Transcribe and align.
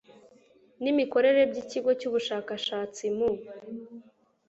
n 0.81 0.83
imikorere 0.91 1.41
by 1.49 1.57
ikigo 1.63 1.89
cy 1.99 2.07
ubushakashatsi 2.09 3.03
mu 3.17 3.29